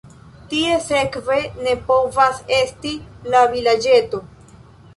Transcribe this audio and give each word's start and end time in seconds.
Tie 0.53 0.77
sekve 0.85 1.37
ne 1.67 1.75
povas 1.91 2.41
esti 2.59 2.97
la 3.35 3.45
vilaĝeto. 3.55 4.27